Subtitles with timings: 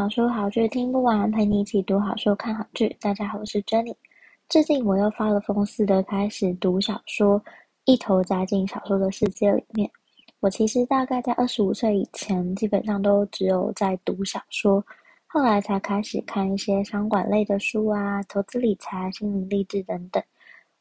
[0.00, 2.96] 好，书好剧听不完，陪你一起读好书、看好剧。
[2.98, 3.94] 大家好，我是 Jenny。
[4.48, 7.38] 最近我又发了疯似的开始读小说，
[7.84, 9.90] 一头扎进小说的世界里面。
[10.40, 14.82] 我其实大概在二十五岁以前，基本上都只有在读小说，
[15.26, 20.22] 后来才开始看一些商管类的书啊，投资理财、心灵励志等等。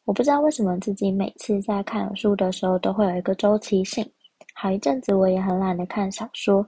[0.06, 4.10] 我不知道为什么自己每次在看书的时候都会有一个周期性，
[4.54, 6.66] 好一阵子我也很懒得看小说。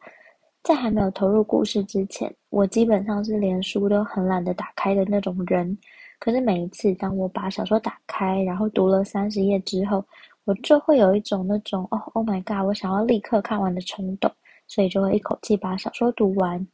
[0.63, 5.75] 在还没有投入故事之前，我基本上是连书都很懒得打开的那种人。
[6.19, 10.05] 可是每一次当我把小说打开，然后读了三十页之后，
[10.43, 14.31] 我就会有一种那种哦，Oh my god，我想要立刻看完的冲动，
[14.67, 16.65] 所以就会一口气把小说读完。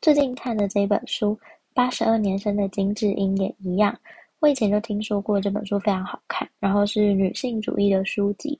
[0.00, 1.36] 最近看的这本书
[1.74, 3.94] 《八十二年生的金智英》也一样，
[4.40, 8.58] 我以前就听说过这本书非常好看，然后是女性主义的书籍，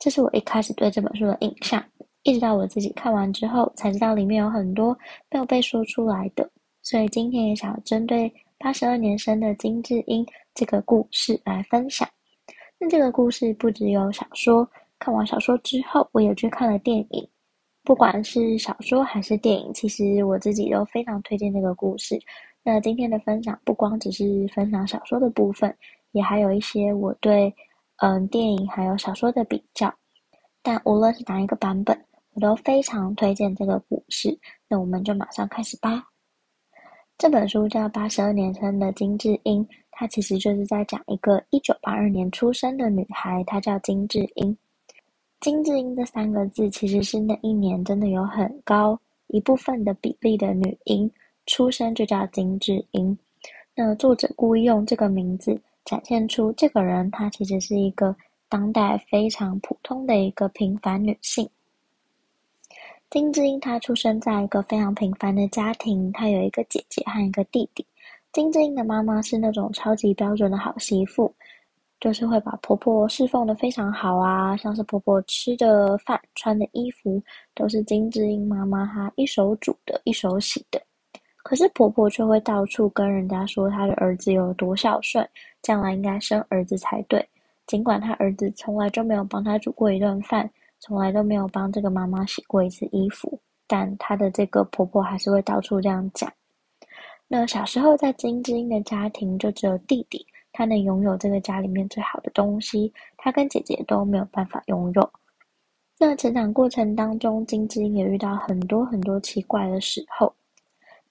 [0.00, 1.80] 这是我一开始对这本书的印象。
[2.28, 4.92] 一直到我自己看完之后，才知道里面有很多
[5.30, 6.46] 没有被说出来的，
[6.82, 12.06] 所以今天也想要针对八十二年生的金智英这个故事来分享。
[12.78, 14.68] 那这个故事不只有小说，
[14.98, 17.26] 看完小说之后，我也去看了电影。
[17.82, 22.20] 不管是小说还是电影，其实我自己都非常推荐这个故事。
[22.62, 25.74] 那今天的分享不光只是分享小说的部分，
[26.12, 27.50] 也还有一些我对
[28.02, 29.90] 嗯电影还有小说的比较。
[30.60, 31.98] 但无论是哪一个版本，
[32.38, 36.04] 我都非常推荐这个故事，那我们就马上开始吧。
[37.18, 44.56] 这本书叫《八十二年生的金智英》，它其实就是在讲一个一九八二年出生的女孩，她叫金智英。
[45.40, 48.96] 金智英这三个字，其实是那一年真的有很高
[49.26, 51.10] 一部分的比例的女婴
[51.46, 53.18] 出生就叫金智英。
[53.74, 58.14] 那作者故意用这个名字，展现出这个人她其实是一个
[58.48, 61.50] 当代非常普通的一个平凡女性。
[63.10, 67.84] 金智英她出生在一个非常平凡的家庭，她有一个姐姐和一个弟弟。
[68.34, 71.34] 金智英的妈妈是那种超级标准的好媳妇，
[72.00, 77.22] 就是会把婆婆侍奉得非常好啊，像是婆婆吃的饭、穿的衣服，
[77.54, 80.78] 都是金智英妈妈她一手煮的、一手洗的。
[81.42, 85.26] 可是婆婆却会到处跟人家说她的儿子有多孝顺，
[85.62, 87.26] 将来应该生儿子才对。
[87.66, 90.48] 尽管她儿子从来就没有帮她煮过一顿饭。
[90.80, 96.32] 从来都没有帮这个妈妈洗过一次衣服，但她的这个婆婆还是会到处这样讲。
[97.26, 105.10] 那小时候在金智英的家庭就只有弟弟，他能拥有这个家里面最好的东西，他跟姐姐都没有办法拥有。
[105.98, 110.32] 那成长过程当中，金智英也遇到很多很多奇怪的时候，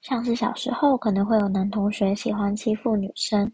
[0.01, 3.51] 像是小时候可能会有男同学喜欢欺负女生，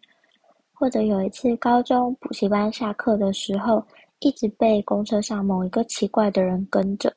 [0.71, 3.85] 或者有一次高中补习班下课的时候。
[4.23, 7.13] 一直被公车上某一个奇怪的人跟着，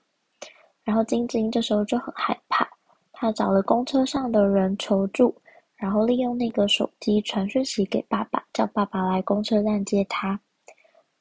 [0.83, 2.69] 然后金智英这时候就很害怕，
[3.13, 5.33] 她找了公车上的人求助，
[5.77, 10.39] 然后利用那个手机传讯息给爸爸，叫爸爸来公车站接她。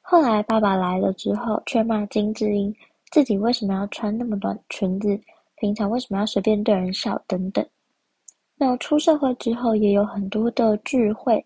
[0.02, 2.76] 后来爸爸来了之后，却骂金智英
[3.12, 5.20] 自己为什么要穿那么短裙子，
[5.58, 7.64] 平常为什么要随便对人笑等等。
[8.58, 11.46] 那出社会之后，也有很多的聚会。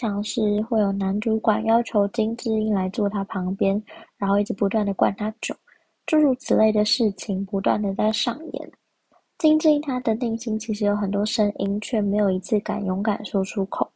[0.00, 3.82] 像是会有男主管要求金智英来坐他旁边，
[4.16, 5.52] 然后一直不断的灌他酒，
[6.06, 8.70] 诸如此类的事情不断的在上演。
[9.38, 13.90] 金智英她的内心其实有很多声音，却没有一次敢勇敢说出口。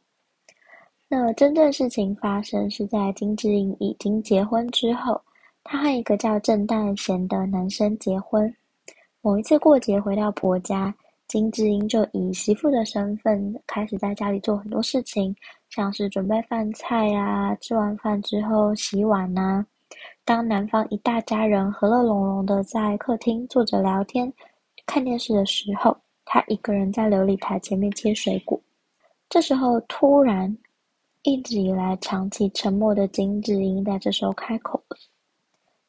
[1.07, 5.21] 那真正事情发生是在金智英已经结婚之后，
[5.63, 8.53] 她和一个叫郑淡贤的男生结婚。
[9.21, 10.93] 某一次过节回到婆家，
[11.29, 15.33] 金智英就以媳妇的身份开始在家里做很多事情。
[15.75, 19.65] 像是准备饭菜啊，吃完饭之后洗碗啊。
[20.23, 24.31] 当男方一大家人和乐融融的在客厅坐着聊天、
[24.85, 28.61] 看电视的时候，他一个人在琉璃台前面切水果。
[29.27, 30.55] 这时候，突然，
[31.23, 34.97] 一直以来长期沉默的金智英在这时候开口了，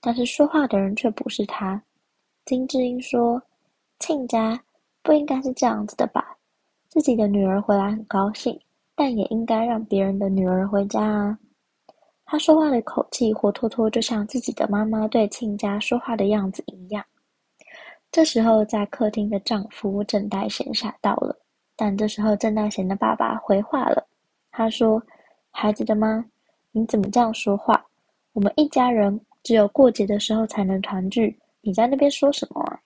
[0.01, 1.83] 但是说话的人却不是他。
[2.47, 3.43] 金智英说
[4.01, 4.59] ：“亲家，
[5.03, 6.39] 不应该是这样子的吧？
[6.89, 8.59] 自己的女儿回来很高兴。”
[8.97, 11.39] 但也应该让别人的女儿回家啊！
[12.25, 17.05] 她说话的口气活脱脱就像自己的妈妈对亲家说话的样子一样。
[18.11, 21.37] 这时候，在客厅的丈夫郑代贤吓到了，
[21.75, 24.07] 但这时候郑代贤的爸爸回话了，
[24.53, 25.03] 他说
[25.51, 26.25] ：“孩子的妈，
[26.71, 27.85] 你怎么这样说话？
[28.33, 32.79] 我们一家人只有过节的时候才能团聚，你在那边说什么啊？”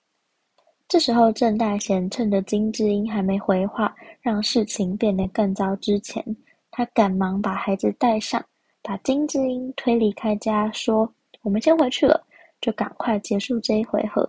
[0.88, 6.24] 这时候郑大贤趁着金智英还没回话，让事情变得更糟之前，
[6.70, 8.42] 他赶忙把孩子带上，
[8.80, 11.12] 把金智英推离开家，说
[11.44, 12.26] ：“我们先回去了，
[12.62, 14.26] 就赶快结束这一回合。”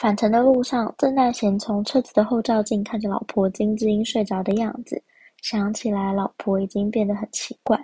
[0.00, 5.00] 返程的路上，郑大贤从车子的后照镜看着老婆金智英睡着的样子，
[5.42, 7.78] 想起来老婆已经变得很奇怪，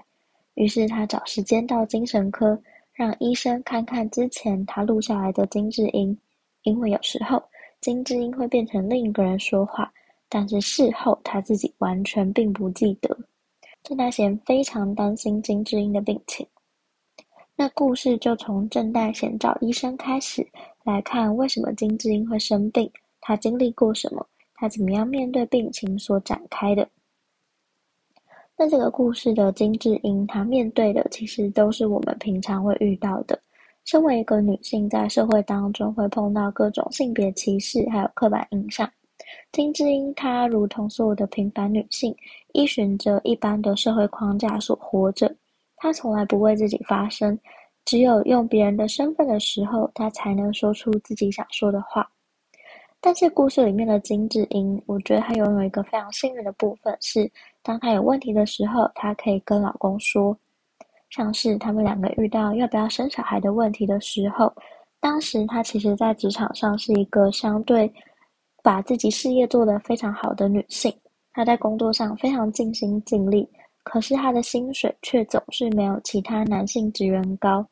[0.55, 2.61] 于是他找时间到精神科，
[2.93, 6.19] 让医生看看之前他录下来的金智英，
[6.65, 7.43] 因为有时候
[7.81, 9.91] 金智英会变成另一个人说话，
[10.29, 13.17] 但是事后他自己完全并不记得。
[13.83, 16.47] 郑大贤非常担心金智英的病情。
[17.55, 20.45] 那故事就从郑大贤找医生开始
[20.83, 22.91] 来看，为什么金智英会生病？
[23.21, 24.27] 他经历过什么？
[24.55, 26.89] 他怎么样面对病情所展开的？
[28.57, 33.39] 那这个故事的金智英，她面对的其实都是我们平常会遇到的。
[33.85, 38.91] 身为一个女性，在社会当中会碰到各种性别歧视，还有刻板印象。
[39.53, 42.15] 金智英她如同所有的平凡女性，
[42.53, 45.33] 依循着一般的社会框架所活着。
[45.77, 47.39] 她从来不为自己发声，
[47.85, 52.11] 只有用别人的身份的时候，她才能说出自己想说的话。
[53.03, 57.31] 但是故事里面的金智英，我觉得她拥有一个非常幸运的部分是，
[57.63, 60.35] 当她有问题的时候，她可以跟老公说。
[61.15, 64.53] 像是他们两个遇到要不要生小孩的问题的时候，
[64.99, 67.89] 当时她其实在职场上是一个相对
[68.65, 70.93] 把自己事业做得非常好的女性，
[71.33, 73.49] 她在工作上非常尽心尽力。
[73.85, 77.65] 可是她的薪水却总是没有其他男性职员高，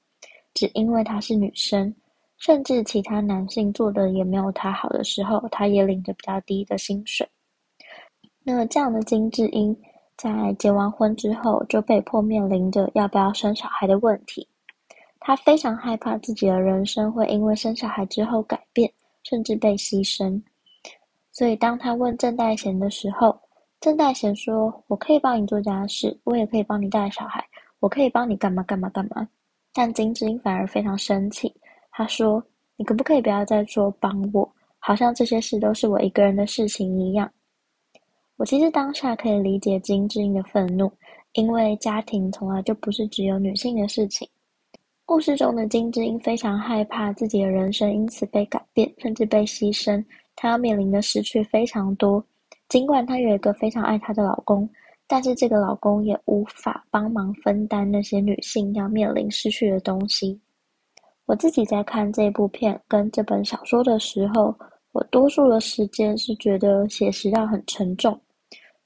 [0.55, 1.93] 只因为她是女生，
[2.39, 7.29] 甚至其他男性做的也没有她好的时候，她也领着比较低的薪水。
[8.45, 9.77] 那这样的金智英
[10.17, 14.47] 在结完婚之后，就被迫面临着要不要生小孩的问题。
[15.19, 18.93] 她非常害怕自己的人生会因为生小孩之后改变，
[19.23, 20.41] 甚至被牺牲。
[21.31, 23.37] 所以当她问郑代贤的时候，
[23.81, 27.45] 郑代贤说：“我可以帮你做家事，我也可以帮你带小孩，
[27.81, 29.27] 我可以帮你干嘛干嘛干嘛。”
[29.75, 31.53] 但金智英反而非常生气，
[31.91, 32.45] 她说
[32.77, 34.49] ：“你可不可以不要再说帮我？
[34.79, 37.29] 好像这些事都是我一个人的事情一样。”
[38.43, 40.91] 我其实当下可以理解金智英的愤怒，
[41.35, 44.29] 因为家庭从来就不是只有女性的事情。
[45.05, 50.05] 故事中的金智英非常害怕自己的人生因此被改变，甚至被牺牲，
[50.35, 52.25] 她要面临的失去非常多。
[52.69, 54.69] 尽管她有一个非常爱她的老公，
[55.07, 60.37] 但是这个老公也无法帮忙分担那些女性要面临失去的东西。
[61.27, 64.53] 我自己在看这部片跟这本小说的时候，
[64.91, 68.21] 我多数的时间是觉得写实到很沉重。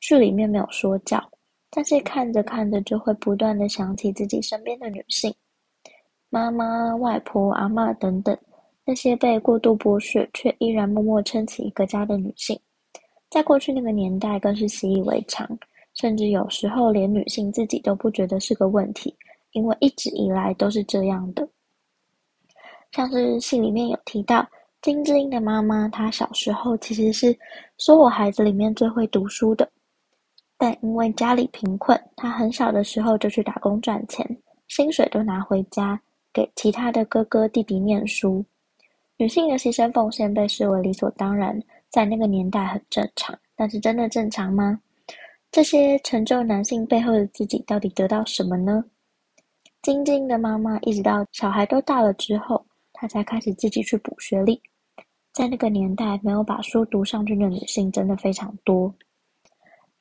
[0.01, 1.23] 剧里面没有说教，
[1.71, 5.35] 但是看着看着就会不断的想起自己身边的女性，
[6.31, 8.37] 妈妈、外婆、阿嬷等等，
[8.85, 12.59] 那些被过度剥削却依然默默撑起一个家的女性。
[13.29, 15.47] 在过去那个年代，更是习以为常，
[15.95, 19.13] 甚至有时候连女性自己都不觉得是个问题，
[19.51, 21.47] 因为一直以来都是这样的。
[22.93, 24.47] 像是戏里面有提到，
[24.81, 27.37] 金智英的妈妈，她小时候其实是
[27.77, 29.69] 所有孩子里面最会读书的，
[30.59, 34.27] 但因为家里贫困，他很小的时候就去打工赚钱，
[34.69, 36.01] 薪水都拿回家
[36.33, 38.45] 给其他的哥哥弟弟念书。
[39.17, 41.59] 女性的牺牲奉献被视为理所当然。
[41.89, 44.79] 在那个年代很正常，但是真的正常吗？
[45.51, 48.85] 这些成就男性背后的自己到底得到什么呢？
[49.81, 54.61] 晶晶的妈妈一直到小孩都大了之后，她才开始自己去补学历。
[55.33, 58.93] 在那个年代，没有把书读上去的女性真的非常多。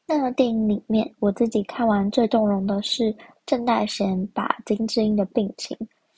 [0.07, 5.75] 那个电影里面，我自己看完最动容的是郑代贤把金智英的病情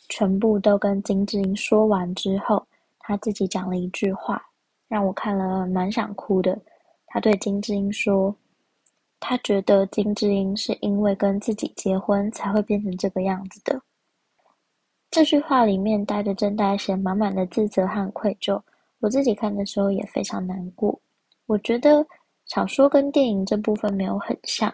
[0.09, 2.65] 全部都跟金智英说完之后，
[2.99, 4.43] 他自己讲了一句话。
[4.89, 6.57] 让我看了蛮想哭的。
[7.07, 8.33] 他对金智英说
[9.19, 13.81] ：“他觉得金智英是因为跟自己结婚才会变成这个样子的。”
[15.11, 18.61] 这句话里面带着郑代贤满满的自责和愧疚。
[18.99, 20.97] 我自己看的时候也非常难过。
[21.47, 22.05] 我觉得
[22.47, 24.73] 小说跟电影这部分没有很像。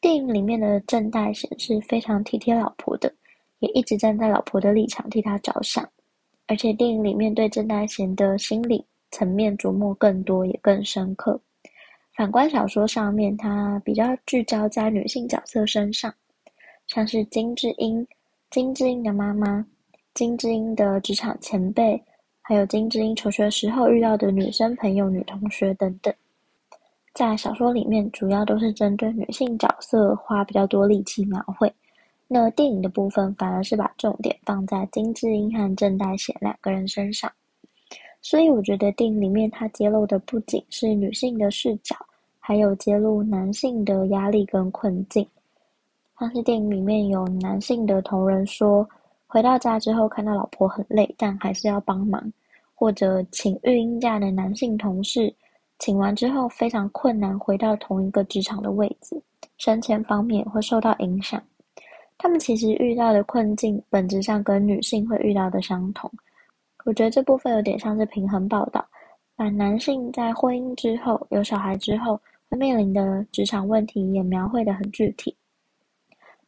[0.00, 3.12] 电影里面的郑大贤是非常体贴老婆的，
[3.60, 5.88] 也一直站在老婆的立场替她着想。
[6.46, 8.84] 而且电影里面对郑大贤的心理。
[9.14, 11.38] 层面琢磨更多，也更深刻。
[12.16, 16.10] 反观小说上面，它比较聚焦在女性角色身上，
[16.86, 18.06] 像是金智英、
[18.50, 19.66] 金智英的妈妈、
[20.14, 22.02] 金智英的职场前辈，
[22.40, 26.14] 还有金智英求学时候遇到的女生朋友、女同学等等。
[27.14, 31.70] 在小说里面主要都是针对女性角色花比较多力气描绘，
[32.26, 37.30] 那电影的部分反而是把重点放在金智英和郑代贤两个人身上。
[38.22, 41.94] 所以我觉得电影里面它揭露的不仅是女性的视角，
[42.38, 45.26] 还有揭露男性的压力跟困境。
[46.18, 48.88] 像是电影里面有男性的同仁说，
[49.26, 52.32] 回到家之后看到老婆很累，但还是要帮忙，
[52.74, 55.34] 或者请育婴假的男性同事，
[55.82, 59.20] 请完之后非常困难回到同一个职场的位置，
[59.58, 61.42] 升迁方面会受到影响。
[62.16, 66.08] 他们其实遇到的困境本质上跟女性会遇到的相同。
[66.84, 68.86] 我觉得这部分有点像是平衡报道，
[69.34, 72.14] 把男性在婚姻之后、有小孩之后
[72.48, 75.36] 会面临的职场问题也描绘得很具体。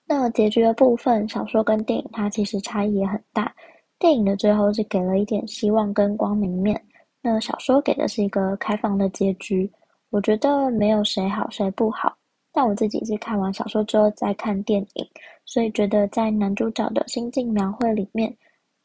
[0.06, 3.52] 那结局的部分，小说跟电影它其实差异也很大。
[3.98, 6.80] 电影的最后是给了一点希望跟光明面，
[7.26, 9.72] 那小说给的是一个开放的结局。
[10.10, 12.14] 我觉得没有谁好谁不好，
[12.52, 15.08] 但我自己是看完小说之后再看电影，
[15.46, 18.36] 所以觉得在男主角的心境描绘里面。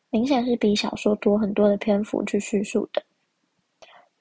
[0.09, 3.03] 明显是比小说多很多的篇幅去叙述的。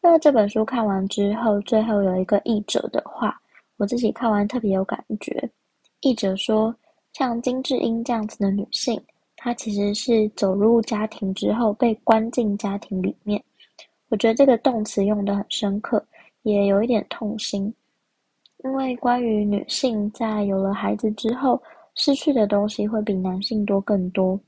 [0.00, 3.40] 那这本书看完之后，最后有一个译者的话，
[3.76, 5.48] 我自己看完特别有感觉。
[6.00, 6.74] 译者说，
[7.12, 9.00] 像金智英这样子的女性，
[9.36, 13.40] 她其实是走入家庭之后被关进家庭里面。
[14.08, 16.04] 我觉得这个动词用得很深刻，
[16.42, 17.72] 也有一点痛心。
[18.64, 21.62] 因为关于女性在有了孩子之后，
[21.94, 24.38] 失去的东西会比男性多更多。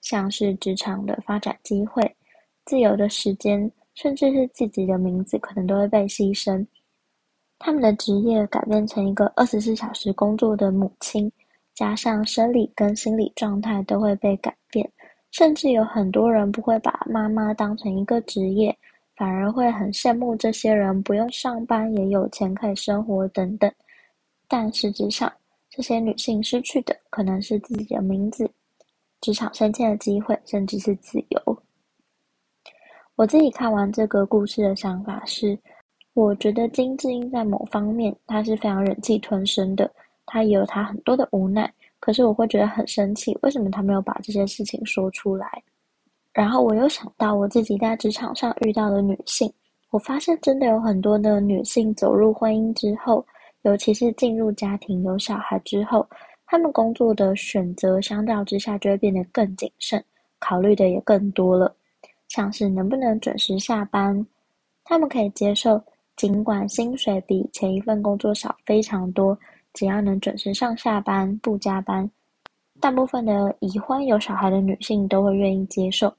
[0.00, 2.16] 像是职场的发展机会、
[2.64, 6.64] 自由的时间，甚至是自己的名字，可能都会被牺牲。
[7.58, 11.30] 他们的职业改变成一个二十四小时工作的母亲，
[11.74, 14.88] 加上生理跟心理状态都会被改变，
[15.32, 18.74] 甚至有很多人不会把妈妈当成一个职业，
[19.18, 23.68] 反而会很羡慕这些人不用上班也有钱可以生活等等。
[24.46, 25.30] 但实质上，
[25.68, 28.48] 这些女性失去的可能是自己的名字。
[29.20, 31.62] 职场升迁的机会，甚至是自由。
[33.16, 35.58] 我自己看完这个故事的想法是，
[36.14, 39.92] 我觉得金智英在某方面，她是非常忍气吞声的，
[40.26, 41.68] 她也有她很多的无奈。
[41.98, 45.60] 可是我会觉得很生气，为什么她没有把这些事情说出来？
[46.32, 49.52] 然后我又想到我自己在职场上遇到的女性，
[49.90, 53.26] 我发现真的有很多的女性走入婚姻之后，
[53.62, 56.06] 尤其是进入家庭有小孩之后。
[56.50, 60.02] 她们工作的选择相较之下就会变得更谨慎，
[60.38, 61.76] 考虑的也更多了，
[62.28, 64.26] 像是能不能准时下班，
[64.82, 65.78] 他们可以接受，
[66.16, 69.38] 尽管薪水比前一份工作少非常多，
[69.74, 72.10] 只要能准时上下班，不加班，
[72.80, 76.12] 大部分的已婚有小孩的女性都会愿意接受。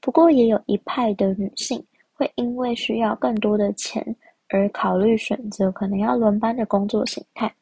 [0.00, 4.04] 不过也有一派的女性会因为需要更多的钱
[4.48, 7.52] 而考虑选择可能要轮班的工作形态。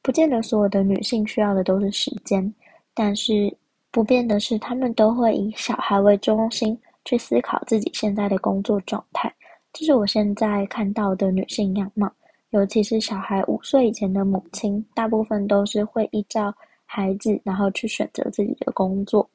[0.00, 2.54] 不见得所有的女性需要的都是时间，
[2.94, 3.52] 但是
[3.90, 9.32] 不变的是，她们都会以小孩为中心去思考自己现在的工作状态。
[9.72, 12.10] 这是我现在看到的女性样貌，
[12.50, 16.54] 尤其是小孩五岁以前的母亲，大部分都是会依照
[16.90, 19.28] 孩子，然后去选择自己的工作。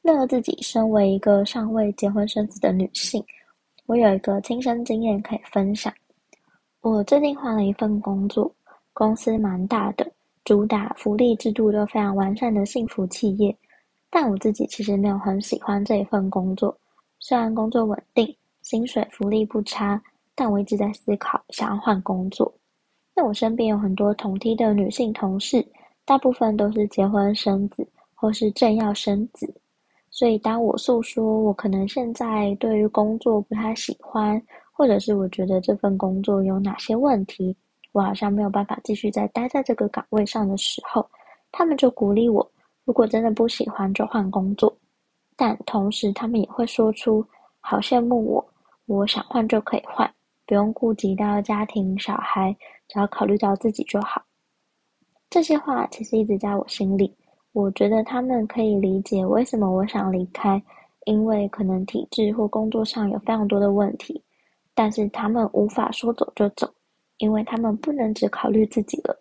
[0.00, 3.22] 那自己身为一个尚未结婚生子的女性，
[3.86, 5.92] 我有一个亲身经验可以分享。
[6.80, 8.50] 我最近换了一份工作。
[8.92, 10.06] 公司蛮大的，
[10.44, 13.56] 主打福利制度都非常完善的幸福企业，
[14.10, 16.76] 但我自己其实没有很喜欢这一份工作。
[17.18, 20.02] 虽然工作稳定，薪水福利不差，
[20.34, 22.52] 但我一直在思考想要换工作。
[23.14, 25.64] 那我身边有很多同梯的女性同事，
[26.04, 29.52] 大部分都是结婚生子或是正要生子，
[30.10, 34.42] 所以当我诉说我可能现在对于工作不太喜欢，
[34.72, 37.56] 或者是我觉得这份工作有哪些问题。
[37.92, 41.04] 我好像没有办法继续再待在这个岗位上的时候，
[41.50, 42.48] 他们就鼓励我，
[42.84, 44.72] 如果真的不喜欢就换工作。
[45.36, 47.26] 但同时，他们也会说出
[47.58, 48.46] “好羡慕我，
[48.86, 50.08] 我想换就可以换，
[50.46, 54.22] 不用顾及到家庭小孩，只要考虑到自己就好。”
[55.30, 57.14] 这些话其实一直在我心里。
[57.52, 60.62] 我觉得他们可以理解为什么我想离开，
[61.06, 64.20] 因为可能体制或工作上有非常多的问题，
[64.74, 66.68] 但是他们无法说走就走。
[67.18, 69.14] 因为他们不能只考虑自己了，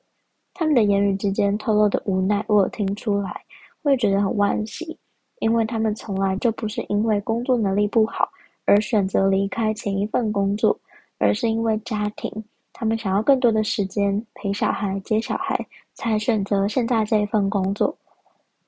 [0.53, 3.41] 他们的言语之间透露的无奈，我有听出来，
[3.81, 4.97] 我也觉得很惋惜，
[5.39, 8.29] 因为他们从来就不是因为工作能力不好
[8.63, 10.79] 而选择离开前一份工作，
[11.17, 12.31] 而是因为家庭，
[12.71, 15.59] 他们想要更多的时间陪小孩、接小孩，
[15.99, 17.93] 才选择现在这一份工作。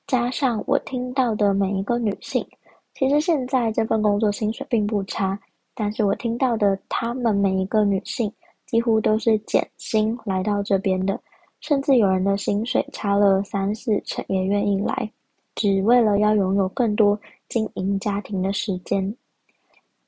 [0.06, 2.46] 加上我听到的每一个女性，
[2.92, 5.40] 其实现在这份工作薪水并不差，
[5.74, 8.30] 但是我听到的她们每一个女性。
[8.64, 11.20] 几乎都是减薪来到这边的，
[11.60, 15.10] 甚至有人的薪水差了三四成也愿意来，
[15.54, 17.20] 只为了要拥有更多
[17.50, 19.14] 经营家庭的时间。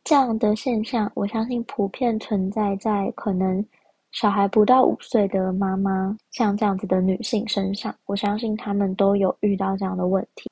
[0.03, 3.63] 这样的现象，我相信普遍存在在可能
[4.15, 7.93] 小孩不到五岁的妈妈，像这样子的女性身上。
[8.07, 10.49] 我相信她们都有遇到这样的问题。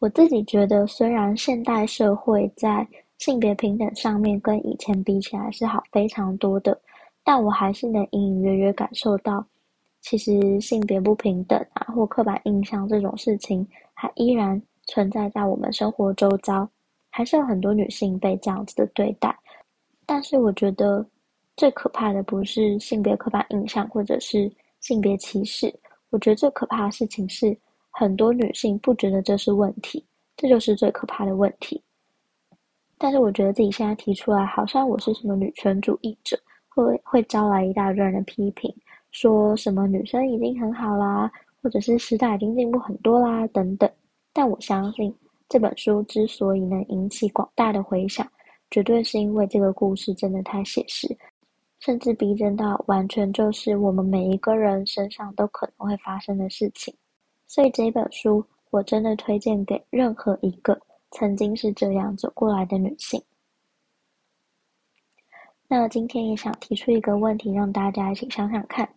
[0.00, 2.84] 我自己觉得，虽然现代社会在
[3.18, 6.76] 性别平等上面跟以前比起来是好非常多的，
[7.22, 9.46] 但我还是能隐隐约约感受到，
[10.00, 16.68] 其实性别不平等啊，或刻板印象这种事情，还依然存在在我们生活周遭。
[17.08, 19.32] 还是有很多女性被这样子的对待，
[20.06, 21.06] 但是我觉得
[21.60, 24.50] 最可怕的不是性别刻板印象或者是
[24.80, 25.70] 性别歧视，
[26.08, 27.54] 我觉得最可怕的事情是
[27.90, 30.02] 很多女性不觉得这是问题，
[30.38, 31.78] 这就是最可怕的问题。
[32.96, 36.34] 但是我觉得自己现在提出来，好像我是什么女权主义者，
[36.70, 38.74] 会会招来一大堆人的批评，
[39.10, 41.30] 说什么女生已经很好啦，
[41.62, 43.90] 或者是时代已经进步很多啦等等。
[44.32, 45.14] 但我相信。
[45.46, 48.26] 这本书之所以能引起广大的回响，
[48.70, 51.08] 绝对是因为这个故事真的太写实，
[51.80, 56.94] 甚至逼真到完全就是我们每一个人身上都可能会发生的事情。
[57.46, 60.78] 所以这本书，我真的推荐给任何一个
[61.10, 63.20] 曾经是这样走过来的女性。
[65.66, 68.88] 那今天也想提出一个问题，让大家一起想想看：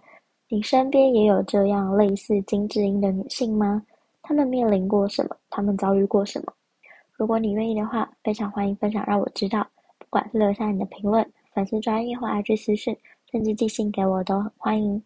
[0.50, 3.82] 你身边也有这样类似金智英的女性吗？
[4.22, 5.38] 她们面临过什么？
[5.50, 6.54] 她们遭遇过什么？
[7.14, 9.66] 如果你愿意的话，非常欢迎分享，让我知道。
[10.00, 12.98] 不管是留下你的评论、粉丝专业或 IG 私讯，
[13.32, 15.02] 甚至寄信给我，都很欢迎。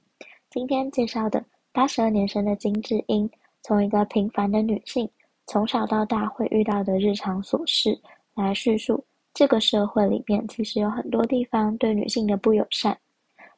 [0.50, 3.30] 今天介绍的八十二年生的金智英，
[3.62, 5.10] 从一个平凡的女性，
[5.46, 8.00] 从小到大会遇到的日常琐事，
[8.34, 12.98] 来叙述这个社会里面其实有很多地方对女性的不友善。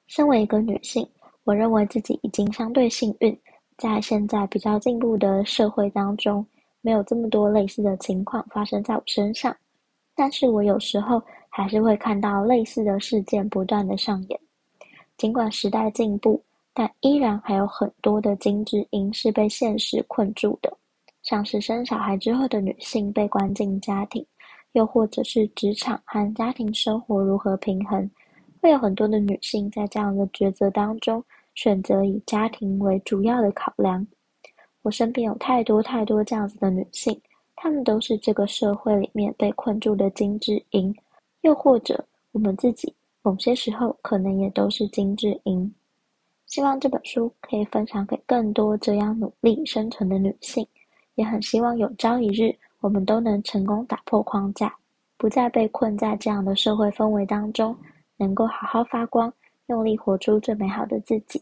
[0.07, 1.07] 身为一个女性，
[1.43, 3.39] 我认为自己已经相对幸运。
[3.77, 6.45] 在现在比较进步的社会当中，
[6.81, 9.55] 没有这么多类似的情况发生在我身上，
[10.15, 11.21] 但是我有时候
[11.59, 14.39] 还是会看到类似的事件不断的上演。
[15.17, 16.41] 尽管时代进步，
[16.73, 20.71] 但依然还有很多的金智英是被现实困住的，
[21.21, 24.25] 像是生小孩之后的女性被关进家庭，
[24.71, 28.09] 又或者是职场和家庭生活如何平衡，
[28.61, 31.21] 会有很多的女性在这样的抉择当中。
[31.55, 34.07] 选择以家庭为主要的考量。
[34.81, 37.21] 我身边有太多太多这样子的女性，
[37.53, 40.95] 她们都是这个社会里面被困住的金智英，
[41.41, 45.73] 又或者我们自己某些时候可能也都是金智英。
[46.45, 50.67] 希望这本书可以分享给更多这样努力生存的女性，
[51.15, 54.75] 也很希望有朝一日我们都能成功打破框架，
[55.17, 57.77] 不再被困在这样的社会氛围当中，
[58.17, 59.31] 能够好好发光，
[59.67, 61.41] 用力活出最美好的自己。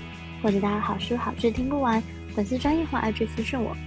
[0.41, 2.01] 或者大家好书好剧听不完，
[2.35, 3.77] 粉丝专业或 IG 私讯我，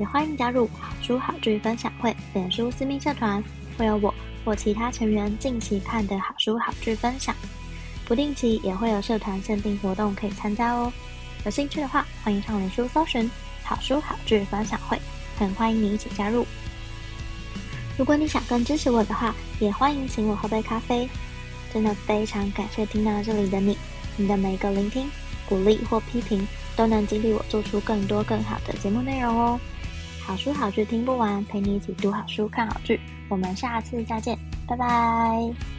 [0.00, 3.42] 也欢迎加入好书好剧分享会脸书私密社团，
[3.76, 4.12] 会有我
[4.44, 7.32] 或其他成员近期看的好书好剧分享，
[8.06, 10.92] 不定期也会有社团限定活动可以参加哦。
[11.44, 13.30] 有兴趣的话，欢迎上脸书搜寻
[13.62, 14.98] 好书好剧分享会，
[15.38, 16.44] 很欢迎你一起加入。
[17.96, 21.08] 如果你想更支持我的话，也欢迎请我喝杯咖啡。
[21.72, 23.78] 真的非常感谢听到这里的你，
[24.16, 25.08] 你的每一个聆听。
[25.48, 29.58] 鼓励或批评都能激励我做出更多更好的节目内容哦。
[30.20, 33.00] 好书好剧听不完，陪你一起读好书、看好剧。
[33.28, 35.77] 我们下次再见，拜拜。